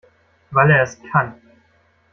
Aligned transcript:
Weil 0.49 0.71
er 0.71 0.81
es 0.81 0.99
kann. 1.11 1.35